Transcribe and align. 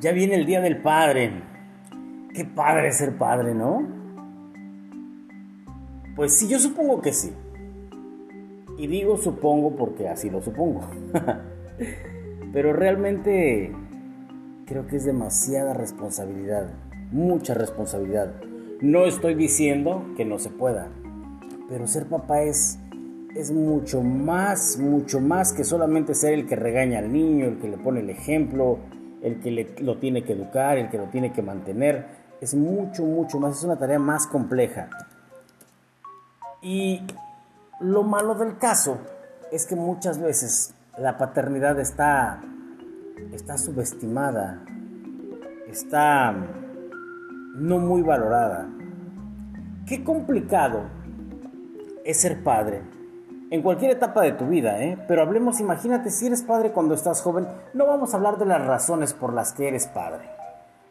Ya 0.00 0.12
viene 0.12 0.36
el 0.36 0.46
Día 0.46 0.60
del 0.60 0.80
Padre. 0.80 1.42
Qué 2.32 2.44
padre 2.44 2.92
ser 2.92 3.16
padre, 3.16 3.52
¿no? 3.52 3.84
Pues 6.14 6.38
sí, 6.38 6.46
yo 6.46 6.60
supongo 6.60 7.02
que 7.02 7.12
sí. 7.12 7.32
Y 8.76 8.86
digo 8.86 9.16
supongo 9.16 9.74
porque 9.74 10.08
así 10.08 10.30
lo 10.30 10.40
supongo. 10.40 10.82
Pero 12.52 12.72
realmente 12.72 13.72
creo 14.66 14.86
que 14.86 14.96
es 14.96 15.04
demasiada 15.04 15.74
responsabilidad. 15.74 16.70
Mucha 17.10 17.54
responsabilidad. 17.54 18.34
No 18.80 19.04
estoy 19.04 19.34
diciendo 19.34 20.04
que 20.16 20.24
no 20.24 20.38
se 20.38 20.50
pueda. 20.50 20.90
Pero 21.68 21.88
ser 21.88 22.06
papá 22.06 22.42
es, 22.42 22.78
es 23.34 23.50
mucho 23.50 24.02
más, 24.02 24.78
mucho 24.78 25.20
más 25.20 25.52
que 25.52 25.64
solamente 25.64 26.14
ser 26.14 26.34
el 26.34 26.46
que 26.46 26.54
regaña 26.54 27.00
al 27.00 27.12
niño, 27.12 27.46
el 27.46 27.58
que 27.58 27.68
le 27.68 27.78
pone 27.78 27.98
el 27.98 28.10
ejemplo, 28.10 28.78
el 29.22 29.40
que 29.40 29.82
lo 29.82 29.98
tiene 29.98 30.24
que 30.24 30.32
educar, 30.32 30.78
el 30.78 30.90
que 30.90 30.98
lo 30.98 31.06
tiene 31.06 31.32
que 31.32 31.42
mantener. 31.42 32.06
Es 32.40 32.54
mucho, 32.54 33.04
mucho 33.04 33.38
más, 33.38 33.58
es 33.58 33.64
una 33.64 33.78
tarea 33.78 33.98
más 33.98 34.26
compleja. 34.26 34.88
Y 36.62 37.02
lo 37.80 38.02
malo 38.02 38.34
del 38.34 38.58
caso 38.58 38.98
es 39.52 39.66
que 39.66 39.76
muchas 39.76 40.18
veces 40.20 40.74
la 40.98 41.16
paternidad 41.16 41.78
está, 41.78 42.40
está 43.32 43.56
subestimada, 43.58 44.62
está 45.68 46.32
no 47.54 47.78
muy 47.78 48.02
valorada. 48.02 48.68
Qué 49.86 50.04
complicado 50.04 50.82
es 52.04 52.18
ser 52.18 52.42
padre 52.42 52.97
en 53.50 53.62
cualquier 53.62 53.92
etapa 53.92 54.22
de 54.22 54.32
tu 54.32 54.46
vida, 54.46 54.82
¿eh? 54.82 54.98
Pero 55.08 55.22
hablemos, 55.22 55.60
imagínate 55.60 56.10
si 56.10 56.26
eres 56.26 56.42
padre 56.42 56.72
cuando 56.72 56.94
estás 56.94 57.22
joven, 57.22 57.48
no 57.72 57.86
vamos 57.86 58.12
a 58.12 58.18
hablar 58.18 58.38
de 58.38 58.44
las 58.44 58.66
razones 58.66 59.14
por 59.14 59.32
las 59.32 59.52
que 59.52 59.68
eres 59.68 59.86
padre. 59.86 60.28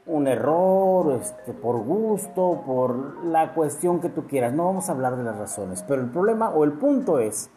Un 0.08 0.28
error, 0.28 1.20
este, 1.22 1.54
por 1.54 1.84
gusto, 1.84 2.64
por 2.66 3.26
la 3.26 3.54
cuestión 3.54 4.00
que 4.00 4.10
tú 4.10 4.26
quieras, 4.26 4.54
no 4.54 4.66
vamos 4.66 4.90
a 4.90 4.94
hablar 4.94 5.18
de 5.18 5.24
las 5.24 5.38
razones, 5.38 5.84
pero 5.88 6.02
el 6.02 6.10
problema 6.10 6.50
o 6.50 6.64
el 6.64 6.74
punto 6.74 7.20
es 7.20 7.52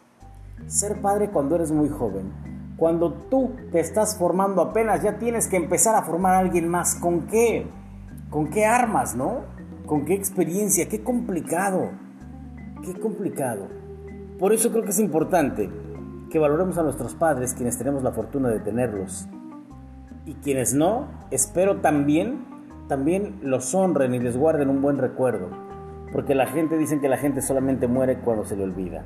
ser 0.67 1.01
padre 1.01 1.31
cuando 1.31 1.55
eres 1.55 1.71
muy 1.71 1.89
joven. 1.89 2.31
Cuando 2.77 3.13
tú 3.13 3.51
te 3.71 3.79
estás 3.79 4.17
formando 4.17 4.61
apenas, 4.61 5.01
ya 5.01 5.17
tienes 5.17 5.47
que 5.47 5.55
empezar 5.55 5.95
a 5.95 6.03
formar 6.03 6.35
a 6.35 6.39
alguien 6.39 6.67
más. 6.67 6.95
¿Con 6.95 7.27
qué? 7.27 7.67
¿Con 8.29 8.49
qué 8.49 8.65
armas, 8.65 9.15
no? 9.15 9.41
¿Con 9.85 10.05
qué 10.05 10.13
experiencia? 10.13 10.89
Qué 10.89 11.03
complicado. 11.03 11.89
Qué 12.83 12.99
complicado. 12.99 13.80
Por 14.41 14.53
eso 14.53 14.71
creo 14.71 14.83
que 14.83 14.89
es 14.89 14.99
importante 14.99 15.69
que 16.31 16.39
valoremos 16.39 16.75
a 16.79 16.81
nuestros 16.81 17.13
padres, 17.13 17.53
quienes 17.53 17.77
tenemos 17.77 18.01
la 18.01 18.11
fortuna 18.11 18.49
de 18.49 18.59
tenerlos. 18.59 19.27
Y 20.25 20.33
quienes 20.33 20.73
no, 20.73 21.09
espero 21.29 21.81
también, 21.81 22.43
también 22.87 23.37
los 23.43 23.75
honren 23.75 24.15
y 24.15 24.19
les 24.19 24.35
guarden 24.35 24.71
un 24.71 24.81
buen 24.81 24.97
recuerdo. 24.97 25.49
Porque 26.11 26.33
la 26.33 26.47
gente 26.47 26.75
dice 26.79 26.99
que 26.99 27.07
la 27.07 27.17
gente 27.17 27.43
solamente 27.43 27.87
muere 27.87 28.17
cuando 28.17 28.43
se 28.43 28.55
le 28.55 28.63
olvida. 28.63 29.05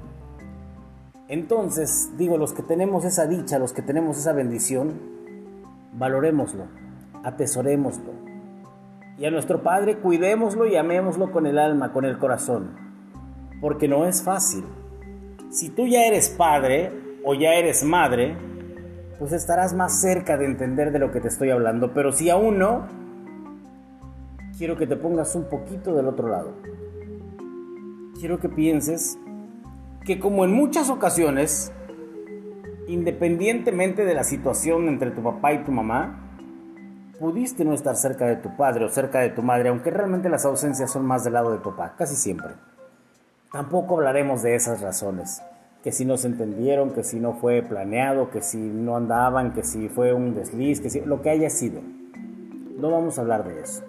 Entonces, 1.28 2.12
digo, 2.18 2.38
los 2.38 2.54
que 2.54 2.64
tenemos 2.64 3.04
esa 3.04 3.28
dicha, 3.28 3.60
los 3.60 3.74
que 3.74 3.82
tenemos 3.82 4.18
esa 4.18 4.32
bendición, 4.32 4.94
valorémoslo, 5.92 6.64
atesorémoslo. 7.26 8.14
Y 9.18 9.26
a 9.26 9.32
nuestro 9.32 9.64
Padre 9.64 9.98
cuidémoslo 9.98 10.66
y 10.66 10.78
amémoslo 10.78 11.34
con 11.34 11.46
el 11.46 11.60
alma, 11.60 11.92
con 11.92 12.06
el 12.06 12.20
corazón. 12.20 12.70
Porque 13.60 13.90
no 13.90 14.06
es 14.06 14.24
fácil. 14.24 14.64
Si 15.56 15.70
tú 15.70 15.88
ya 15.88 16.06
eres 16.06 16.30
padre 16.30 16.92
o 17.24 17.34
ya 17.34 17.54
eres 17.54 17.82
madre, 17.82 18.36
pues 19.18 19.32
estarás 19.32 19.74
más 19.74 20.02
cerca 20.02 20.36
de 20.36 20.44
entender 20.44 20.92
de 20.92 21.00
lo 21.00 21.14
que 21.14 21.22
te 21.22 21.30
estoy 21.30 21.50
hablando. 21.50 21.94
Pero 21.94 22.12
si 22.12 22.30
aún 22.30 22.60
no, 22.60 22.86
quiero 24.58 24.76
que 24.76 24.86
te 24.86 24.98
pongas 24.98 25.34
un 25.34 25.46
poquito 25.46 25.96
del 25.96 26.08
otro 26.08 26.28
lado. 26.28 26.56
Quiero 28.20 28.38
que 28.38 28.50
pienses 28.50 29.18
que 30.04 30.20
como 30.20 30.44
en 30.44 30.52
muchas 30.52 30.90
ocasiones, 30.90 31.72
independientemente 32.90 34.04
de 34.04 34.14
la 34.14 34.26
situación 34.26 34.90
entre 34.90 35.12
tu 35.12 35.24
papá 35.24 35.54
y 35.54 35.64
tu 35.64 35.72
mamá, 35.72 36.38
pudiste 37.18 37.64
no 37.64 37.74
estar 37.74 37.96
cerca 37.96 38.26
de 38.26 38.36
tu 38.36 38.58
padre 38.58 38.84
o 38.84 38.90
cerca 38.90 39.22
de 39.22 39.30
tu 39.30 39.42
madre, 39.42 39.70
aunque 39.70 39.90
realmente 39.90 40.28
las 40.28 40.44
ausencias 40.44 40.92
son 40.92 41.06
más 41.06 41.24
del 41.24 41.32
lado 41.32 41.54
de 41.54 41.60
papá, 41.60 41.96
casi 41.98 42.18
siempre. 42.18 42.56
Tampoco 43.56 43.96
hablaremos 43.96 44.44
de 44.44 44.54
esas 44.54 44.82
razones, 44.82 45.42
que 45.82 45.94
si 45.94 46.04
no 46.04 46.18
se 46.18 46.28
entendieron, 46.28 46.92
que 46.92 47.06
si 47.06 47.22
no 47.22 47.36
fue 47.36 47.62
planeado, 47.62 48.30
que 48.30 48.42
si 48.42 48.58
no 48.58 48.98
andaban, 48.98 49.54
que 49.54 49.64
si 49.64 49.88
fue 49.88 50.12
un 50.12 50.36
desliz, 50.36 50.82
que 50.82 50.90
si 50.90 51.00
lo 51.00 51.22
que 51.22 51.30
haya 51.30 51.50
sido. 51.50 51.80
No 52.78 52.92
vamos 52.92 53.18
a 53.18 53.22
hablar 53.22 53.46
de 53.46 53.62
eso. 53.62 53.82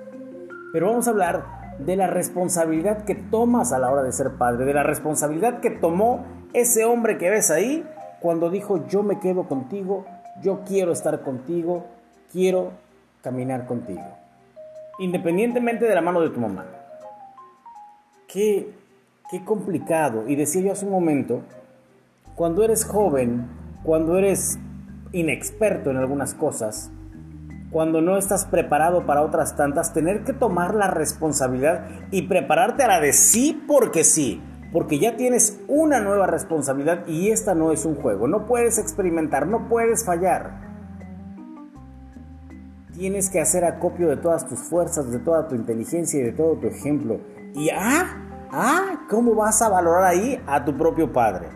Pero 0.73 0.87
vamos 0.87 1.09
a 1.09 1.11
hablar 1.11 1.75
de 1.81 1.97
la 1.97 2.07
responsabilidad 2.07 3.03
que 3.03 3.17
tomas 3.17 3.73
a 3.73 3.81
la 3.81 3.91
hora 3.91 4.05
de 4.05 4.13
ser 4.13 4.35
padre, 4.35 4.67
de 4.67 4.73
la 4.73 4.85
responsabilidad 4.85 5.59
que 5.59 5.71
tomó 5.71 6.25
ese 6.53 6.85
hombre 6.85 7.19
que 7.19 7.29
ves 7.29 7.51
ahí 7.51 7.85
cuando 8.21 8.51
dijo 8.51 8.87
yo 8.87 9.03
me 9.03 9.19
quedo 9.19 9.49
contigo, 9.49 10.07
yo 10.43 10.61
quiero 10.65 10.93
estar 10.93 11.23
contigo, 11.23 11.87
quiero 12.31 12.71
caminar 13.21 13.67
contigo. 13.67 14.17
Independientemente 15.01 15.87
de 15.87 15.95
la 15.97 16.03
mano 16.03 16.21
de 16.21 16.31
tu 16.31 16.39
mamá. 16.39 16.67
¿Qué 18.29 18.86
qué 19.31 19.45
complicado. 19.45 20.25
Y 20.29 20.37
decía 20.37 20.63
yo 20.63 20.73
hace 20.73 20.87
un 20.87 20.93
momento, 20.93 21.43
cuando 22.35 22.65
eres 22.65 22.85
joven, 22.85 23.47
cuando 23.83 24.19
eres 24.19 24.59
inexperto 25.13 25.91
en 25.91 25.97
algunas 25.97 26.35
cosas, 26.35 26.91
cuando 27.71 28.01
no 28.01 28.17
estás 28.17 28.47
preparado 28.47 29.07
para 29.07 29.23
otras 29.23 29.57
tantas, 29.57 29.93
tener 29.93 30.25
que 30.25 30.33
tomar 30.33 30.75
la 30.75 30.89
responsabilidad 30.89 31.89
y 32.11 32.23
prepararte 32.23 32.85
a 32.85 32.89
la 32.89 33.01
de 33.01 33.13
sí 33.13 33.63
porque 33.67 34.05
sí, 34.05 34.43
porque 34.73 34.99
ya 34.99 35.17
tienes 35.17 35.61
una 35.69 36.01
nueva 36.01 36.27
responsabilidad 36.27 37.07
y 37.07 37.31
esta 37.31 37.55
no 37.55 37.73
es 37.73 37.85
un 37.85 37.97
juego, 37.97 38.29
no 38.29 38.47
puedes 38.47 38.79
experimentar, 38.79 39.47
no 39.47 39.69
puedes 39.69 40.05
fallar. 40.05 40.65
Tienes 42.95 43.29
que 43.29 43.41
hacer 43.41 43.65
acopio 43.65 44.09
de 44.09 44.17
todas 44.17 44.47
tus 44.47 44.59
fuerzas, 44.59 45.11
de 45.11 45.19
toda 45.19 45.49
tu 45.49 45.55
inteligencia 45.55 46.19
y 46.19 46.23
de 46.23 46.33
todo 46.33 46.57
tu 46.57 46.67
ejemplo. 46.67 47.21
Y 47.55 47.69
ah, 47.69 48.36
Ah, 48.51 49.07
¿cómo 49.09 49.35
vas 49.35 49.61
a 49.63 49.69
valorar 49.69 50.05
ahí 50.05 50.43
a 50.47 50.65
tu 50.65 50.77
propio 50.77 51.13
padre? 51.13 51.49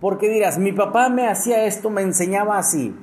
Porque 0.00 0.28
dirás, 0.28 0.58
mi 0.58 0.72
papá 0.72 1.08
me 1.08 1.28
hacía 1.28 1.64
esto, 1.64 1.90
me 1.90 2.02
enseñaba 2.02 2.58
así. 2.58 2.96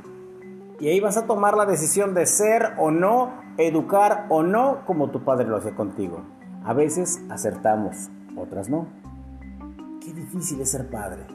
Y 0.79 0.89
ahí 0.89 0.99
vas 0.99 1.17
a 1.17 1.25
tomar 1.25 1.55
la 1.55 1.65
decisión 1.65 2.13
de 2.13 2.25
ser 2.25 2.73
o 2.77 2.91
no, 2.91 3.33
educar 3.57 4.25
o 4.29 4.43
no, 4.43 4.85
como 4.85 5.09
tu 5.09 5.23
padre 5.23 5.47
lo 5.47 5.57
hace 5.57 5.73
contigo. 5.73 6.23
A 6.63 6.73
veces 6.73 7.21
acertamos, 7.29 8.09
otras 8.37 8.69
no. 8.69 8.87
Qué 10.01 10.13
difícil 10.13 10.61
es 10.61 10.71
ser 10.71 10.89
padre. 10.89 11.25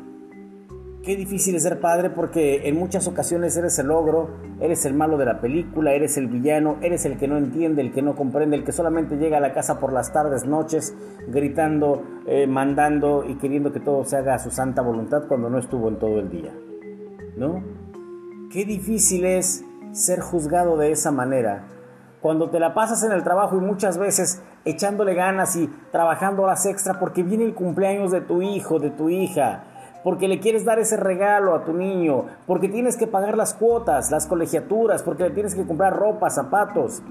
Qué 1.02 1.16
difícil 1.16 1.54
es 1.54 1.62
ser 1.62 1.80
padre 1.80 2.10
porque 2.10 2.68
en 2.68 2.76
muchas 2.76 3.08
ocasiones 3.08 3.56
eres 3.56 3.78
el 3.78 3.90
ogro, 3.90 4.28
eres 4.60 4.84
el 4.84 4.92
malo 4.92 5.16
de 5.16 5.24
la 5.24 5.40
película, 5.40 5.94
eres 5.94 6.18
el 6.18 6.26
villano, 6.26 6.76
eres 6.82 7.06
el 7.06 7.16
que 7.16 7.26
no 7.26 7.38
entiende, 7.38 7.80
el 7.80 7.90
que 7.90 8.02
no 8.02 8.14
comprende, 8.14 8.56
el 8.56 8.64
que 8.64 8.72
solamente 8.72 9.16
llega 9.16 9.38
a 9.38 9.40
la 9.40 9.54
casa 9.54 9.80
por 9.80 9.94
las 9.94 10.12
tardes, 10.12 10.44
noches, 10.44 10.94
gritando, 11.26 12.02
eh, 12.26 12.46
mandando 12.46 13.24
y 13.26 13.36
queriendo 13.36 13.72
que 13.72 13.80
todo 13.80 14.04
se 14.04 14.18
haga 14.18 14.34
a 14.34 14.38
su 14.38 14.50
santa 14.50 14.82
voluntad 14.82 15.22
cuando 15.26 15.48
no 15.48 15.58
estuvo 15.58 15.88
en 15.88 15.98
todo 15.98 16.18
el 16.18 16.28
día. 16.28 16.52
¿No? 17.34 17.64
Qué 18.52 18.66
difícil 18.66 19.24
es 19.24 19.64
ser 19.92 20.20
juzgado 20.20 20.76
de 20.76 20.92
esa 20.92 21.10
manera. 21.10 21.66
Cuando 22.20 22.50
te 22.50 22.60
la 22.60 22.74
pasas 22.74 23.02
en 23.04 23.12
el 23.12 23.24
trabajo 23.24 23.56
y 23.56 23.60
muchas 23.60 23.96
veces 23.96 24.42
echándole 24.66 25.14
ganas 25.14 25.56
y 25.56 25.66
trabajando 25.92 26.42
horas 26.42 26.66
extra 26.66 27.00
porque 27.00 27.22
viene 27.22 27.44
el 27.44 27.54
cumpleaños 27.54 28.10
de 28.10 28.20
tu 28.20 28.42
hijo, 28.42 28.78
de 28.78 28.90
tu 28.90 29.08
hija, 29.08 29.64
porque 30.02 30.28
le 30.28 30.40
quieres 30.40 30.64
dar 30.64 30.78
ese 30.78 30.96
regalo 30.96 31.54
a 31.54 31.64
tu 31.64 31.72
niño, 31.72 32.26
porque 32.46 32.68
tienes 32.68 32.96
que 32.96 33.06
pagar 33.06 33.36
las 33.36 33.54
cuotas, 33.54 34.10
las 34.10 34.26
colegiaturas, 34.26 35.02
porque 35.02 35.24
le 35.24 35.30
tienes 35.30 35.54
que 35.54 35.66
comprar 35.66 35.96
ropa, 35.96 36.30
zapatos. 36.30 37.02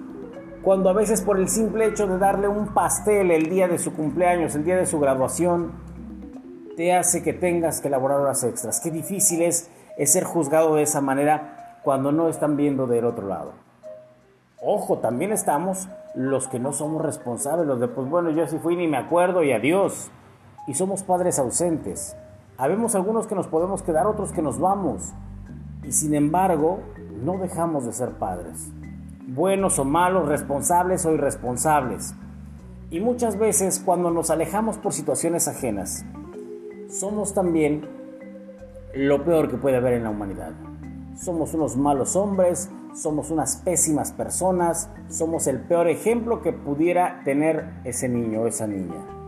Cuando 0.63 0.89
a 0.89 0.94
veces 0.94 1.21
por 1.21 1.39
el 1.39 1.47
simple 1.47 1.86
hecho 1.86 2.07
de 2.07 2.18
darle 2.18 2.47
un 2.47 2.74
pastel 2.74 3.31
el 3.31 3.50
día 3.50 3.68
de 3.68 3.77
su 3.77 3.94
cumpleaños, 3.94 4.56
el 4.56 4.65
día 4.65 4.75
de 4.75 4.86
su 4.86 5.00
graduación, 5.00 5.71
te 6.75 6.94
hace 6.94 7.24
que 7.24 7.33
tengas 7.33 7.81
que 7.81 7.89
elaborar 7.89 8.19
horas 8.19 8.44
extras. 8.44 8.80
Qué 8.80 8.89
difícil 8.89 9.42
es, 9.42 9.69
ser 10.06 10.24
juzgado 10.24 10.75
de 10.75 10.83
esa 10.83 11.01
manera 11.01 11.80
cuando 11.83 12.12
no 12.12 12.30
están 12.30 12.56
viendo 12.56 12.88
del 12.88 13.06
otro 13.06 13.27
lado. 13.27 13.51
Ojo, 14.62 15.00
también 15.00 15.31
estamos 15.31 15.89
los 16.15 16.47
que 16.47 16.57
no 16.59 16.74
somos 16.74 17.01
responsables, 17.01 17.68
los 17.68 17.80
de 17.80 17.88
pues 17.88 18.09
bueno, 18.09 18.30
yo 18.30 18.47
sí 18.47 18.57
fui 18.59 18.75
ni 18.75 18.88
me 18.88 18.97
acuerdo 18.97 19.44
y 19.44 19.51
adiós. 19.51 20.09
Y 20.68 20.74
somos 20.74 21.03
padres 21.03 21.38
ausentes. 21.39 22.15
Habemos 22.59 22.94
algunos 22.94 23.25
que 23.25 23.35
nos 23.35 23.47
podemos 23.47 23.83
quedar, 23.83 24.06
otros 24.06 24.33
que 24.33 24.41
nos 24.41 24.59
vamos. 24.59 25.13
Y 25.81 25.94
sin 25.94 26.13
embargo, 26.13 26.81
no 27.23 27.38
dejamos 27.38 27.85
de 27.85 27.94
ser 27.94 28.09
padres. 28.19 28.67
Buenos 29.27 29.79
o 29.79 29.85
malos, 29.85 30.27
responsables 30.27 31.06
o 31.06 31.13
irresponsables. 31.13 32.13
Y 32.89 33.00
muchas 33.00 33.39
veces 33.39 33.81
cuando 33.83 34.11
nos 34.11 34.29
alejamos 34.29 34.77
por 34.77 34.91
situaciones 34.91 35.47
ajenas, 35.47 36.03
somos 36.89 37.33
también 37.33 37.88
lo 38.94 39.23
peor 39.23 39.50
que 39.50 39.56
puede 39.56 39.77
haber 39.77 39.94
en 39.94 40.03
la 40.03 40.09
humanidad. 40.09 40.51
somos 41.15 41.53
unos 41.53 41.77
malos 41.77 42.17
hombres, 42.17 42.69
somos 42.94 43.31
unas 43.31 43.56
pésimas 43.57 44.11
personas, 44.11 44.89
somos 45.07 45.47
el 45.47 45.61
peor 45.61 45.88
ejemplo 45.88 46.41
que 46.41 46.51
pudiera 46.51 47.21
tener 47.23 47.69
ese 47.85 48.09
niño 48.09 48.41
o 48.41 48.47
esa 48.47 48.67
niña. 48.67 49.19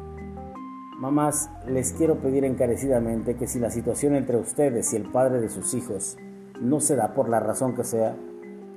Mamás, 1.01 1.49
les 1.67 1.93
quiero 1.93 2.17
pedir 2.19 2.45
encarecidamente 2.45 3.35
que 3.35 3.47
si 3.47 3.57
la 3.57 3.71
situación 3.71 4.13
entre 4.13 4.37
ustedes 4.37 4.93
y 4.93 4.97
el 4.97 5.09
padre 5.09 5.41
de 5.41 5.49
sus 5.49 5.73
hijos 5.73 6.15
no 6.61 6.79
se 6.79 6.95
da 6.95 7.15
por 7.15 7.27
la 7.27 7.39
razón 7.39 7.73
que 7.73 7.83
sea, 7.83 8.15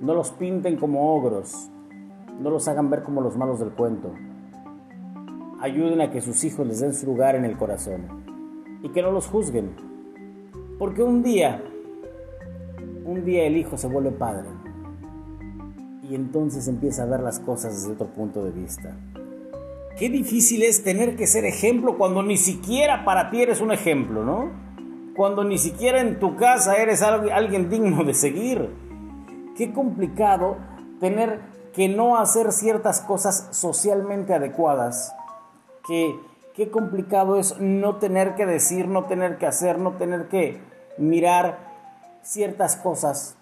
no 0.00 0.14
los 0.14 0.30
pinten 0.30 0.78
como 0.78 1.14
ogros, 1.14 1.68
no 2.40 2.48
los 2.48 2.66
hagan 2.66 2.88
ver 2.88 3.02
como 3.02 3.20
los 3.20 3.36
malos 3.36 3.60
del 3.60 3.72
cuento. 3.72 4.14
Ayuden 5.60 6.00
a 6.00 6.10
que 6.10 6.22
sus 6.22 6.42
hijos 6.44 6.66
les 6.66 6.80
den 6.80 6.94
su 6.94 7.04
lugar 7.04 7.34
en 7.34 7.44
el 7.44 7.58
corazón 7.58 8.80
y 8.82 8.88
que 8.88 9.02
no 9.02 9.12
los 9.12 9.26
juzguen. 9.26 9.72
Porque 10.78 11.02
un 11.02 11.22
día, 11.22 11.62
un 13.04 13.22
día 13.26 13.44
el 13.44 13.58
hijo 13.58 13.76
se 13.76 13.86
vuelve 13.86 14.12
padre 14.12 14.48
y 16.02 16.14
entonces 16.14 16.68
empieza 16.68 17.02
a 17.02 17.06
ver 17.06 17.20
las 17.20 17.38
cosas 17.38 17.74
desde 17.74 17.92
otro 17.92 18.06
punto 18.06 18.42
de 18.42 18.50
vista. 18.50 18.96
Qué 19.98 20.08
difícil 20.08 20.64
es 20.64 20.82
tener 20.82 21.14
que 21.14 21.28
ser 21.28 21.44
ejemplo 21.44 21.96
cuando 21.96 22.24
ni 22.24 22.36
siquiera 22.36 23.04
para 23.04 23.30
ti 23.30 23.42
eres 23.42 23.60
un 23.60 23.70
ejemplo, 23.70 24.24
¿no? 24.24 24.50
Cuando 25.14 25.44
ni 25.44 25.56
siquiera 25.56 26.00
en 26.00 26.18
tu 26.18 26.34
casa 26.34 26.78
eres 26.78 27.00
alguien 27.00 27.70
digno 27.70 28.02
de 28.02 28.12
seguir. 28.12 28.70
Qué 29.56 29.72
complicado 29.72 30.56
tener 30.98 31.38
que 31.72 31.88
no 31.88 32.18
hacer 32.18 32.50
ciertas 32.50 33.02
cosas 33.02 33.48
socialmente 33.52 34.34
adecuadas. 34.34 35.14
Que, 35.86 36.18
qué 36.54 36.72
complicado 36.72 37.38
es 37.38 37.60
no 37.60 37.98
tener 37.98 38.34
que 38.34 38.46
decir, 38.46 38.88
no 38.88 39.04
tener 39.04 39.38
que 39.38 39.46
hacer, 39.46 39.78
no 39.78 39.92
tener 39.92 40.26
que 40.26 40.60
mirar 40.98 41.58
ciertas 42.22 42.74
cosas. 42.74 43.36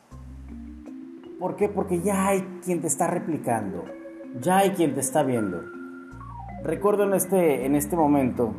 ¿Por 1.40 1.56
qué? 1.56 1.70
Porque 1.70 2.02
ya 2.02 2.26
hay 2.26 2.42
quien 2.62 2.82
te 2.82 2.88
está 2.88 3.06
replicando, 3.06 3.86
ya 4.38 4.58
hay 4.58 4.70
quien 4.72 4.94
te 4.94 5.00
está 5.00 5.22
viendo. 5.22 5.81
Recuerdo 6.64 7.02
en 7.02 7.14
este, 7.14 7.66
en 7.66 7.74
este 7.74 7.96
momento 7.96 8.54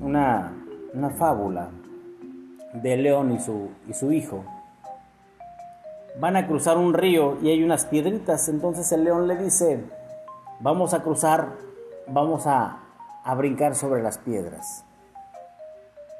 una, 0.00 0.52
una 0.94 1.10
fábula 1.10 1.70
de 2.72 2.96
León 2.96 3.32
y 3.32 3.40
su, 3.40 3.68
y 3.88 3.94
su 3.94 4.12
hijo 4.12 4.44
van 6.20 6.36
a 6.36 6.46
cruzar 6.46 6.78
un 6.78 6.94
río 6.94 7.36
y 7.42 7.50
hay 7.50 7.64
unas 7.64 7.86
piedritas. 7.86 8.48
Entonces 8.48 8.92
el 8.92 9.04
león 9.04 9.26
le 9.26 9.36
dice, 9.36 9.84
vamos 10.60 10.94
a 10.94 11.02
cruzar, 11.02 11.56
vamos 12.06 12.46
a, 12.46 12.78
a 13.24 13.34
brincar 13.34 13.74
sobre 13.74 14.02
las 14.02 14.18
piedras. 14.18 14.84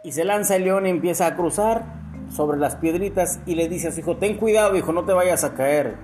Y 0.03 0.13
se 0.13 0.25
lanza 0.25 0.57
el 0.57 0.65
león 0.65 0.87
y 0.87 0.91
empieza 0.91 1.27
a 1.27 1.37
cruzar 1.37 1.85
sobre 2.31 2.59
las 2.59 2.77
piedritas 2.77 3.41
y 3.47 3.55
le 3.55 3.69
dice 3.69 3.89
a 3.89 3.93
su 3.93 4.01
hijo, 4.01 4.17
ten 4.17 4.39
cuidado 4.39 4.77
hijo, 4.77 4.93
no 4.93 5.05
te 5.05 5.13
vayas 5.13 5.45
a 5.45 5.55
caer. 5.55 5.97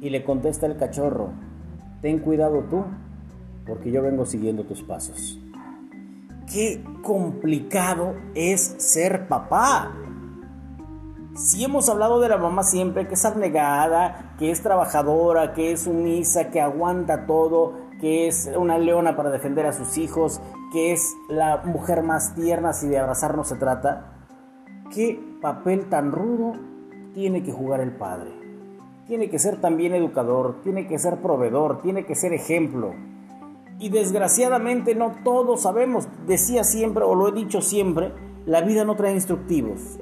Y 0.00 0.10
le 0.10 0.24
contesta 0.24 0.66
el 0.66 0.76
cachorro, 0.76 1.30
ten 2.02 2.18
cuidado 2.18 2.64
tú, 2.68 2.84
porque 3.70 3.92
yo 3.92 4.02
vengo 4.02 4.26
siguiendo 4.26 4.64
tus 4.64 4.82
pasos. 4.82 5.38
Qué 6.52 6.82
complicado 7.02 8.16
es 8.34 8.74
ser 8.78 9.28
papá. 9.28 9.92
Si 11.36 11.62
hemos 11.62 11.88
hablado 11.88 12.18
de 12.18 12.28
la 12.28 12.36
mamá 12.36 12.64
siempre, 12.64 13.06
que 13.06 13.14
es 13.14 13.24
abnegada, 13.24 14.34
que 14.40 14.50
es 14.50 14.60
trabajadora, 14.60 15.54
que 15.54 15.70
es 15.70 15.82
sumisa, 15.82 16.50
que 16.50 16.60
aguanta 16.60 17.26
todo, 17.26 17.74
que 18.00 18.26
es 18.26 18.50
una 18.58 18.76
leona 18.76 19.16
para 19.16 19.30
defender 19.30 19.66
a 19.66 19.72
sus 19.72 19.96
hijos, 19.98 20.40
que 20.72 20.90
es 20.90 21.14
la 21.28 21.58
mujer 21.58 22.02
más 22.02 22.34
tierna 22.34 22.72
si 22.72 22.88
de 22.88 22.98
abrazar 22.98 23.36
no 23.36 23.44
se 23.44 23.54
trata, 23.54 24.14
¿qué 24.92 25.20
papel 25.40 25.88
tan 25.88 26.10
rudo 26.10 26.54
tiene 27.14 27.44
que 27.44 27.52
jugar 27.52 27.80
el 27.80 27.92
padre? 27.92 28.32
Tiene 29.06 29.30
que 29.30 29.38
ser 29.38 29.60
también 29.60 29.94
educador, 29.94 30.56
tiene 30.64 30.88
que 30.88 30.98
ser 30.98 31.18
proveedor, 31.18 31.82
tiene 31.82 32.04
que 32.04 32.16
ser 32.16 32.32
ejemplo. 32.32 32.94
Y 33.80 33.88
desgraciadamente 33.88 34.94
no 34.94 35.14
todos 35.24 35.62
sabemos, 35.62 36.06
decía 36.26 36.64
siempre 36.64 37.02
o 37.02 37.14
lo 37.14 37.28
he 37.28 37.32
dicho 37.32 37.62
siempre, 37.62 38.12
la 38.44 38.60
vida 38.60 38.84
no 38.84 38.94
trae 38.94 39.14
instructivos. 39.14 39.98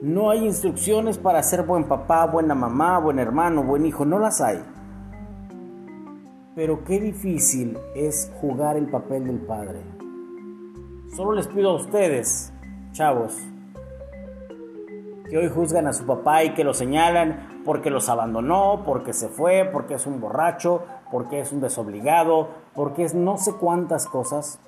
No 0.00 0.30
hay 0.30 0.46
instrucciones 0.46 1.18
para 1.18 1.42
ser 1.42 1.64
buen 1.64 1.88
papá, 1.88 2.26
buena 2.26 2.54
mamá, 2.54 3.00
buen 3.00 3.18
hermano, 3.18 3.64
buen 3.64 3.84
hijo, 3.84 4.04
no 4.04 4.20
las 4.20 4.40
hay. 4.40 4.62
Pero 6.54 6.84
qué 6.84 7.00
difícil 7.00 7.76
es 7.96 8.30
jugar 8.40 8.76
el 8.76 8.86
papel 8.86 9.26
del 9.26 9.40
padre. 9.40 9.80
Solo 11.16 11.32
les 11.32 11.48
pido 11.48 11.70
a 11.70 11.76
ustedes, 11.76 12.52
chavos, 12.92 13.36
que 15.28 15.36
hoy 15.36 15.48
juzgan 15.48 15.88
a 15.88 15.92
su 15.92 16.06
papá 16.06 16.44
y 16.44 16.54
que 16.54 16.62
lo 16.62 16.74
señalan 16.74 17.62
porque 17.64 17.90
los 17.90 18.08
abandonó, 18.08 18.84
porque 18.86 19.12
se 19.12 19.28
fue, 19.28 19.68
porque 19.72 19.94
es 19.94 20.06
un 20.06 20.20
borracho, 20.20 20.84
porque 21.10 21.40
es 21.40 21.52
un 21.52 21.60
desobligado, 21.60 22.48
porque 22.74 23.04
es 23.04 23.14
no 23.14 23.38
sé 23.38 23.52
cuántas 23.54 24.06
cosas. 24.06 24.58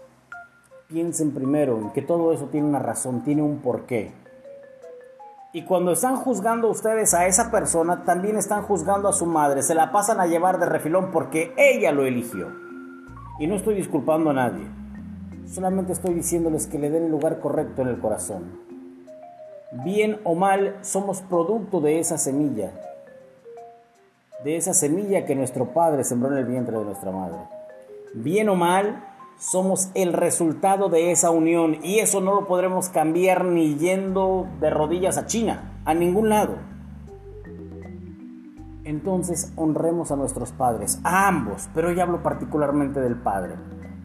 Piensen 0.89 1.33
primero 1.33 1.79
en 1.79 1.91
que 1.91 2.03
todo 2.03 2.33
eso 2.33 2.47
tiene 2.47 2.69
una 2.69 2.79
razón, 2.79 3.23
tiene 3.23 3.43
un 3.43 3.59
porqué. 3.59 4.13
Y 5.53 5.65
cuando 5.65 5.93
están 5.93 6.17
juzgando 6.17 6.69
ustedes 6.69 7.15
a 7.15 7.27
esa 7.27 7.51
persona, 7.51 8.05
también 8.05 8.37
están 8.37 8.63
juzgando 8.63 9.09
a 9.09 9.13
su 9.13 9.27
madre. 9.27 9.63
Se 9.63 9.75
la 9.75 9.93
pasan 9.93 10.21
a 10.21 10.27
llevar 10.27 10.59
de 10.59 10.67
refilón 10.67 11.11
porque 11.11 11.55
ella 11.57 11.91
lo 11.91 12.05
eligió. 12.05 12.49
Y 13.39 13.47
no 13.47 13.57
estoy 13.57 13.75
disculpando 13.75 14.31
a 14.31 14.35
nadie. 14.35 14.67
Solamente 15.47 15.93
estoy 15.93 16.13
diciéndoles 16.13 16.67
que 16.67 16.79
le 16.79 16.91
den 16.91 17.05
el 17.05 17.11
lugar 17.11 17.41
correcto 17.41 17.81
en 17.81 17.89
el 17.89 17.99
corazón. 17.99 18.61
Bien 19.85 20.19
o 20.25 20.35
mal, 20.35 20.77
somos 20.83 21.23
producto 21.23 21.81
de 21.81 21.99
esa 21.99 22.19
semilla. 22.19 22.73
De 24.45 24.57
esa 24.57 24.73
semilla 24.73 25.27
que 25.27 25.35
nuestro 25.35 25.73
padre 25.73 26.05
sembró 26.05 26.31
en 26.31 26.39
el 26.39 26.45
vientre 26.45 26.79
de 26.79 26.85
nuestra 26.85 27.11
madre. 27.11 27.39
Bien 28.15 28.49
o 28.49 28.55
mal, 28.55 29.05
somos 29.37 29.91
el 29.95 30.13
resultado 30.13 30.89
de 30.89 31.11
esa 31.11 31.31
unión 31.31 31.79
y 31.83 31.99
eso 31.99 32.21
no 32.21 32.35
lo 32.35 32.47
podremos 32.47 32.89
cambiar 32.89 33.45
ni 33.45 33.77
yendo 33.77 34.47
de 34.61 34.71
rodillas 34.71 35.19
a 35.19 35.27
China, 35.27 35.81
a 35.85 35.93
ningún 35.93 36.29
lado. 36.29 36.55
Entonces 38.85 39.53
honremos 39.57 40.13
a 40.13 40.17
nuestros 40.17 40.53
padres, 40.53 41.01
a 41.03 41.27
ambos, 41.27 41.69
pero 41.75 41.91
yo 41.91 42.01
hablo 42.01 42.23
particularmente 42.23 43.01
del 43.01 43.17
padre. 43.17 43.57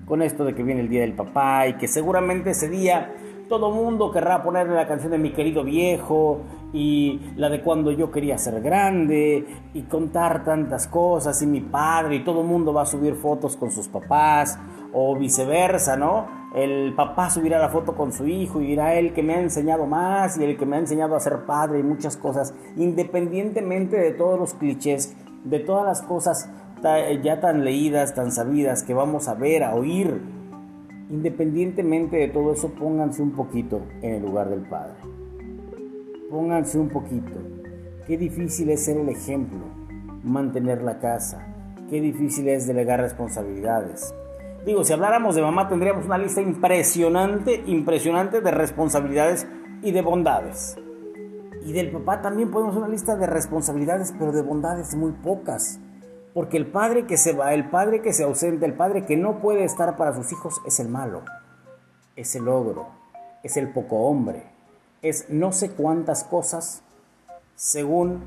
Con 0.07 0.23
esto 0.23 0.45
de 0.45 0.55
que 0.55 0.63
viene 0.63 0.81
el 0.81 0.89
día 0.89 1.01
del 1.01 1.13
papá 1.13 1.67
y 1.67 1.77
que 1.77 1.87
seguramente 1.87 2.49
ese 2.49 2.69
día 2.69 3.13
todo 3.49 3.69
mundo 3.69 4.11
querrá 4.11 4.41
ponerle 4.41 4.73
la 4.73 4.87
canción 4.87 5.11
de 5.11 5.19
mi 5.19 5.31
querido 5.31 5.63
viejo 5.63 6.41
y 6.73 7.21
la 7.35 7.49
de 7.49 7.61
cuando 7.61 7.91
yo 7.91 8.11
quería 8.11 8.37
ser 8.39 8.59
grande 8.61 9.45
y 9.75 9.83
contar 9.83 10.43
tantas 10.43 10.87
cosas 10.87 11.39
y 11.43 11.47
mi 11.47 11.61
padre 11.61 12.15
y 12.15 12.23
todo 12.23 12.41
mundo 12.41 12.73
va 12.73 12.81
a 12.81 12.85
subir 12.87 13.13
fotos 13.13 13.55
con 13.55 13.71
sus 13.71 13.87
papás 13.87 14.59
o 14.91 15.15
viceversa, 15.15 15.95
¿no? 15.95 16.43
El 16.55 16.93
papá 16.95 17.29
subirá 17.29 17.59
la 17.59 17.69
foto 17.69 17.95
con 17.95 18.11
su 18.11 18.27
hijo 18.27 18.59
y 18.59 18.67
dirá 18.67 18.95
él 18.95 19.13
que 19.13 19.23
me 19.23 19.35
ha 19.35 19.39
enseñado 19.39 19.85
más 19.85 20.37
y 20.37 20.43
el 20.43 20.57
que 20.57 20.65
me 20.65 20.75
ha 20.75 20.79
enseñado 20.79 21.15
a 21.15 21.19
ser 21.19 21.45
padre 21.45 21.79
y 21.79 21.83
muchas 21.83 22.17
cosas, 22.17 22.53
independientemente 22.75 23.97
de 23.97 24.11
todos 24.11 24.39
los 24.39 24.53
clichés, 24.55 25.15
de 25.43 25.59
todas 25.59 25.85
las 25.85 26.01
cosas 26.01 26.49
ya 27.23 27.39
tan 27.39 27.63
leídas, 27.63 28.13
tan 28.13 28.31
sabidas 28.31 28.83
que 28.83 28.93
vamos 28.93 29.27
a 29.27 29.35
ver, 29.35 29.63
a 29.63 29.73
oír, 29.73 30.21
independientemente 31.09 32.17
de 32.17 32.27
todo 32.27 32.53
eso, 32.53 32.69
pónganse 32.69 33.21
un 33.21 33.31
poquito 33.31 33.81
en 34.01 34.15
el 34.15 34.21
lugar 34.21 34.49
del 34.49 34.61
padre. 34.61 35.22
Pónganse 36.29 36.79
un 36.79 36.89
poquito. 36.89 37.33
Qué 38.07 38.17
difícil 38.17 38.69
es 38.69 38.85
ser 38.85 38.97
el 38.97 39.09
ejemplo, 39.09 39.65
mantener 40.23 40.81
la 40.81 40.99
casa, 40.99 41.47
qué 41.89 42.01
difícil 42.01 42.47
es 42.49 42.67
delegar 42.67 42.99
responsabilidades 42.99 44.13
Digo, 44.65 44.85
si 44.85 44.93
habláramos 44.93 45.35
de 45.35 45.41
mamá 45.41 45.67
tendríamos 45.67 46.05
una 46.05 46.17
lista 46.17 46.41
impresionante, 46.41 47.63
impresionante 47.65 48.39
de 48.39 48.51
responsabilidades 48.51 49.45
y 49.81 49.91
de 49.91 50.01
bondades. 50.01 50.77
Y 51.65 51.73
del 51.73 51.91
papá 51.91 52.21
también 52.21 52.49
podemos 52.49 52.77
una 52.77 52.87
lista 52.87 53.17
de 53.17 53.27
responsabilidades, 53.27 54.13
pero 54.17 54.31
de 54.31 54.41
bondades 54.41 54.95
muy 54.95 55.11
pocas. 55.11 55.81
Porque 56.33 56.55
el 56.55 56.67
padre 56.67 57.05
que 57.05 57.17
se 57.17 57.33
va, 57.33 57.53
el 57.53 57.69
padre 57.69 58.01
que 58.01 58.13
se 58.13 58.23
ausenta, 58.23 58.65
el 58.65 58.73
padre 58.73 59.05
que 59.05 59.17
no 59.17 59.39
puede 59.39 59.65
estar 59.65 59.97
para 59.97 60.13
sus 60.13 60.31
hijos 60.31 60.61
es 60.65 60.79
el 60.79 60.87
malo, 60.87 61.23
es 62.15 62.33
el 62.35 62.47
ogro, 62.47 62.87
es 63.43 63.57
el 63.57 63.69
poco 63.73 63.97
hombre, 63.97 64.45
es 65.03 65.29
no 65.29 65.51
sé 65.51 65.71
cuántas 65.71 66.23
cosas 66.23 66.81
según 67.55 68.23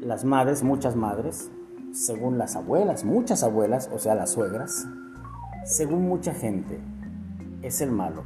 las 0.00 0.24
madres, 0.24 0.62
muchas 0.62 0.96
madres, 0.96 1.50
según 1.92 2.38
las 2.38 2.56
abuelas, 2.56 3.04
muchas 3.04 3.42
abuelas, 3.42 3.90
o 3.92 3.98
sea, 3.98 4.14
las 4.14 4.30
suegras, 4.30 4.86
según 5.64 6.08
mucha 6.08 6.32
gente, 6.34 6.80
es 7.62 7.80
el 7.82 7.92
malo. 7.92 8.22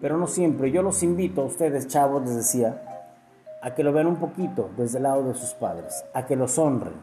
Pero 0.00 0.18
no 0.18 0.26
siempre. 0.26 0.70
Yo 0.70 0.82
los 0.82 1.02
invito 1.02 1.42
a 1.42 1.46
ustedes, 1.46 1.88
chavos, 1.88 2.22
les 2.22 2.36
decía, 2.36 2.82
a 3.62 3.74
que 3.74 3.82
lo 3.82 3.92
vean 3.92 4.06
un 4.06 4.16
poquito 4.16 4.70
desde 4.76 4.98
el 4.98 5.04
lado 5.04 5.24
de 5.24 5.34
sus 5.34 5.54
padres, 5.54 6.04
a 6.12 6.26
que 6.26 6.36
los 6.36 6.58
honren. 6.58 6.94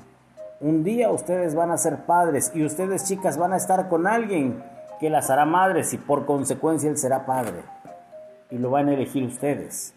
Un 0.62 0.84
día 0.84 1.12
ustedes 1.12 1.56
van 1.56 1.72
a 1.72 1.78
ser 1.78 2.06
padres 2.06 2.52
y 2.54 2.64
ustedes, 2.64 3.06
chicas, 3.06 3.38
van 3.38 3.52
a 3.52 3.58
estar 3.58 3.90
con 3.90 4.06
alguien 4.06 4.64
que 5.00 5.10
las 5.10 5.30
hará 5.30 5.46
madres 5.46 5.94
y 5.94 5.98
por 5.98 6.26
consecuencia 6.26 6.90
él 6.90 6.98
será 6.98 7.26
padre. 7.26 7.64
Y 8.52 8.60
lo 8.60 8.70
van 8.70 8.90
a 8.90 8.94
elegir 8.94 9.26
ustedes. 9.26 9.94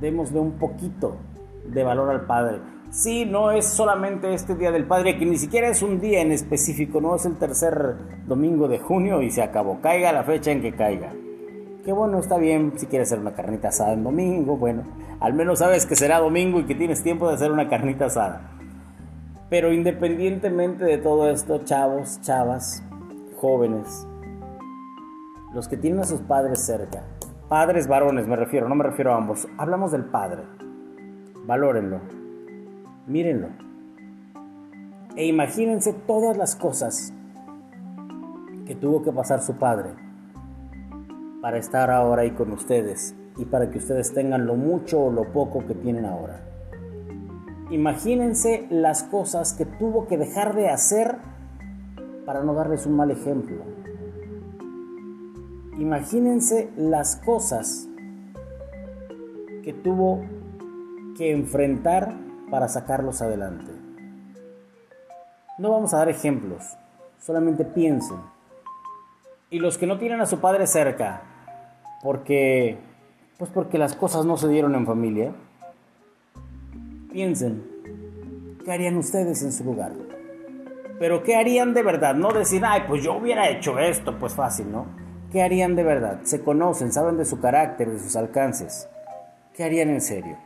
Démosle 0.00 0.40
un 0.40 0.52
poquito 0.52 1.16
de 1.64 1.82
valor 1.82 2.10
al 2.10 2.26
Padre. 2.26 2.60
Sí, 2.90 3.26
no 3.26 3.50
es 3.50 3.66
solamente 3.66 4.32
este 4.32 4.54
Día 4.54 4.70
del 4.70 4.86
Padre, 4.86 5.18
que 5.18 5.26
ni 5.26 5.36
siquiera 5.36 5.68
es 5.68 5.82
un 5.82 6.00
día 6.00 6.20
en 6.22 6.32
específico, 6.32 7.00
no 7.00 7.16
es 7.16 7.26
el 7.26 7.36
tercer 7.36 7.96
domingo 8.26 8.68
de 8.68 8.78
junio 8.78 9.22
y 9.22 9.30
se 9.30 9.42
acabó. 9.42 9.80
Caiga 9.80 10.12
la 10.12 10.22
fecha 10.22 10.52
en 10.52 10.62
que 10.62 10.72
caiga. 10.72 11.12
Que 11.84 11.92
bueno, 11.92 12.18
está 12.18 12.38
bien 12.38 12.72
si 12.76 12.86
quieres 12.86 13.08
hacer 13.08 13.20
una 13.20 13.34
carnita 13.34 13.68
asada 13.68 13.92
en 13.92 14.02
domingo, 14.02 14.56
bueno, 14.56 14.84
al 15.20 15.34
menos 15.34 15.60
sabes 15.60 15.86
que 15.86 15.96
será 15.96 16.18
domingo 16.18 16.60
y 16.60 16.64
que 16.64 16.74
tienes 16.74 17.02
tiempo 17.02 17.28
de 17.28 17.34
hacer 17.34 17.52
una 17.52 17.68
carnita 17.68 18.06
asada. 18.06 18.50
Pero 19.50 19.72
independientemente 19.72 20.84
de 20.84 20.98
todo 20.98 21.30
esto, 21.30 21.64
chavos, 21.64 22.20
chavas, 22.22 22.82
jóvenes, 23.36 24.06
los 25.54 25.68
que 25.68 25.76
tienen 25.76 26.00
a 26.00 26.04
sus 26.04 26.20
padres 26.22 26.64
cerca, 26.64 27.04
padres 27.48 27.86
varones 27.86 28.26
me 28.26 28.36
refiero, 28.36 28.68
no 28.68 28.74
me 28.74 28.84
refiero 28.84 29.12
a 29.12 29.16
ambos, 29.16 29.46
hablamos 29.56 29.92
del 29.92 30.04
padre, 30.04 30.42
valórenlo, 31.44 32.00
mírenlo, 33.06 33.48
e 35.14 35.26
imagínense 35.26 35.92
todas 35.92 36.36
las 36.36 36.56
cosas 36.56 37.12
que 38.66 38.74
tuvo 38.74 39.02
que 39.02 39.12
pasar 39.12 39.40
su 39.42 39.56
padre 39.56 39.90
para 41.40 41.58
estar 41.58 41.90
ahora 41.90 42.22
ahí 42.22 42.32
con 42.32 42.50
ustedes 42.52 43.14
y 43.36 43.44
para 43.44 43.70
que 43.70 43.78
ustedes 43.78 44.12
tengan 44.12 44.46
lo 44.46 44.56
mucho 44.56 45.04
o 45.04 45.12
lo 45.12 45.32
poco 45.32 45.64
que 45.66 45.74
tienen 45.74 46.04
ahora. 46.04 46.40
Imagínense 47.70 48.66
las 48.70 49.04
cosas 49.04 49.52
que 49.52 49.64
tuvo 49.64 50.08
que 50.08 50.18
dejar 50.18 50.54
de 50.54 50.68
hacer 50.68 51.16
para 52.24 52.42
no 52.42 52.54
darles 52.54 52.86
un 52.86 52.96
mal 52.96 53.10
ejemplo. 53.10 53.85
Imagínense 55.78 56.70
las 56.76 57.16
cosas 57.16 57.88
que 59.62 59.72
tuvo 59.72 60.24
que 61.16 61.32
enfrentar 61.32 62.14
para 62.50 62.68
sacarlos 62.68 63.22
adelante. 63.22 63.72
No 65.58 65.70
vamos 65.70 65.94
a 65.94 65.98
dar 65.98 66.08
ejemplos, 66.08 66.76
solamente 67.18 67.64
piensen. 67.64 68.18
Y 69.50 69.58
los 69.58 69.78
que 69.78 69.86
no 69.86 69.98
tienen 69.98 70.20
a 70.20 70.26
su 70.26 70.40
padre 70.40 70.66
cerca, 70.66 71.22
porque 72.02 72.78
pues 73.38 73.50
porque 73.50 73.78
las 73.78 73.94
cosas 73.94 74.24
no 74.24 74.36
se 74.36 74.48
dieron 74.48 74.74
en 74.74 74.86
familia, 74.86 75.34
Piensen, 77.16 77.64
¿qué 78.62 78.72
harían 78.72 78.98
ustedes 78.98 79.42
en 79.42 79.50
su 79.50 79.64
lugar? 79.64 79.90
Pero 80.98 81.22
¿qué 81.22 81.34
harían 81.34 81.72
de 81.72 81.82
verdad? 81.82 82.14
No 82.14 82.30
decir, 82.30 82.62
ay, 82.62 82.82
pues 82.86 83.02
yo 83.02 83.14
hubiera 83.16 83.48
hecho 83.48 83.78
esto, 83.78 84.18
pues 84.18 84.34
fácil, 84.34 84.70
¿no? 84.70 85.05
¿Qué 85.32 85.42
harían 85.42 85.76
de 85.76 85.82
verdad? 85.82 86.20
Se 86.24 86.42
conocen, 86.42 86.92
saben 86.92 87.16
de 87.16 87.24
su 87.24 87.40
carácter, 87.40 87.90
de 87.90 87.98
sus 87.98 88.16
alcances. 88.16 88.88
¿Qué 89.54 89.64
harían 89.64 89.88
en 89.90 90.00
serio? 90.00 90.36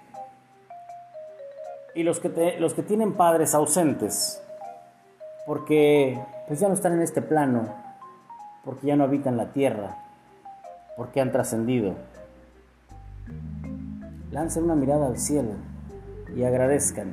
Y 1.94 2.02
los 2.02 2.20
que, 2.20 2.56
los 2.58 2.74
que 2.74 2.82
tienen 2.82 3.14
padres 3.14 3.54
ausentes, 3.54 4.42
porque 5.46 6.18
pues 6.46 6.60
ya 6.60 6.68
no 6.68 6.74
están 6.74 6.92
en 6.92 7.02
este 7.02 7.20
plano, 7.20 7.74
porque 8.64 8.86
ya 8.86 8.96
no 8.96 9.04
habitan 9.04 9.36
la 9.36 9.52
tierra, 9.52 9.96
porque 10.96 11.20
han 11.20 11.32
trascendido. 11.32 11.94
Lancen 14.30 14.64
una 14.64 14.76
mirada 14.76 15.08
al 15.08 15.18
cielo 15.18 15.52
y 16.36 16.44
agradezcan 16.44 17.12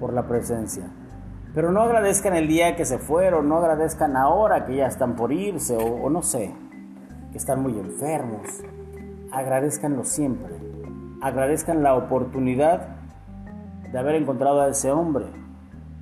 por 0.00 0.12
la 0.12 0.26
presencia. 0.26 0.84
Pero 1.54 1.72
no 1.72 1.82
agradezcan 1.82 2.34
el 2.34 2.48
día 2.48 2.76
que 2.76 2.84
se 2.84 2.98
fueron, 2.98 3.48
no 3.48 3.58
agradezcan 3.58 4.16
ahora 4.16 4.66
que 4.66 4.76
ya 4.76 4.86
están 4.86 5.16
por 5.16 5.32
irse 5.32 5.76
o, 5.76 6.08
no 6.08 6.22
sé, 6.22 6.52
que 7.32 7.38
están 7.38 7.62
muy 7.62 7.78
enfermos. 7.78 8.62
Agradezcanlo 9.32 10.04
siempre. 10.04 10.54
Agradezcan 11.20 11.82
la 11.82 11.94
oportunidad 11.94 12.88
de 13.92 13.98
haber 13.98 14.16
encontrado 14.16 14.60
a 14.60 14.68
ese 14.68 14.90
hombre 14.90 15.26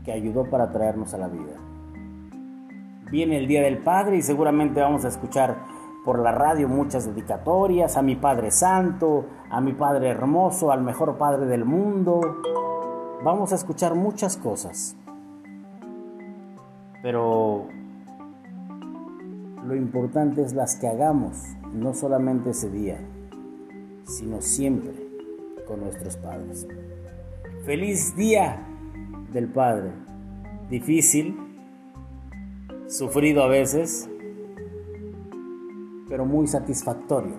que 0.05 0.13
ayudó 0.13 0.45
para 0.45 0.73
traernos 0.73 1.15
a 1.15 1.19
la 1.19 1.29
vida. 1.29 1.57
Viene 3.11 3.39
el 3.39 3.47
Día 3.47 3.63
del 3.63 3.79
Padre 3.79 4.19
y 4.19 4.23
seguramente 4.23 4.81
vamos 4.81 5.05
a 5.05 5.09
escuchar 5.09 5.57
por 6.05 6.19
la 6.19 6.33
radio 6.33 6.69
muchas 6.69 7.07
dedicatorias 7.07 7.97
a 7.97 8.03
mi 8.03 8.17
Padre 8.17 8.51
Santo, 8.51 9.27
a 9.51 9.61
mi 9.61 9.73
Padre 9.73 10.09
Hermoso, 10.09 10.71
al 10.71 10.83
mejor 10.83 11.17
Padre 11.17 11.47
del 11.47 11.65
mundo. 11.65 12.21
Vamos 13.23 13.53
a 13.53 13.57
escuchar 13.57 13.95
muchas 13.95 14.37
cosas. 14.37 14.97
Pero 17.03 17.69
lo 19.69 19.77
importante 19.77 20.41
es 20.43 20.55
las 20.55 20.77
que 20.77 20.89
hagamos, 20.89 21.37
no 21.75 21.93
solamente 21.93 22.51
ese 22.51 22.71
día, 22.71 22.99
sino 24.05 24.41
siempre 24.41 24.95
con 25.67 25.81
nuestros 25.81 26.17
padres. 26.17 26.67
Feliz 27.67 28.17
día 28.17 28.67
del 29.31 29.49
Padre. 29.49 29.91
Difícil, 30.71 31.37
sufrido 32.87 33.43
a 33.43 33.49
veces, 33.49 34.09
pero 36.09 36.25
muy 36.25 36.47
satisfactorio. 36.47 37.35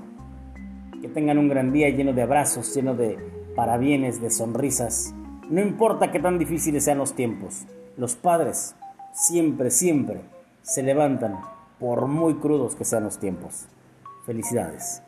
Que 1.02 1.08
tengan 1.08 1.40
un 1.40 1.50
gran 1.50 1.74
día 1.74 1.90
lleno 1.90 2.14
de 2.14 2.22
abrazos, 2.22 2.76
lleno 2.76 2.94
de 2.94 3.18
parabienes, 3.56 4.22
de 4.22 4.30
sonrisas. 4.30 5.16
No 5.50 5.62
importa 5.62 6.12
qué 6.12 6.20
tan 6.20 6.38
difíciles 6.38 6.84
sean 6.84 7.00
los 7.00 7.14
tiempos, 7.14 7.66
los 7.98 8.14
padres 8.16 8.76
siempre, 9.14 9.72
siempre 9.72 10.22
se 10.62 10.84
levantan 10.84 11.40
por 11.80 12.08
muy 12.08 12.36
crudos 12.36 12.76
que 12.76 12.86
sean 12.86 13.06
los 13.06 13.18
tiempos. 13.18 13.68
Felicidades. 14.26 15.02